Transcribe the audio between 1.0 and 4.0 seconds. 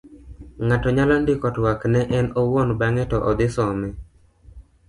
ndiko twak ne en owuon bang'e to odhi some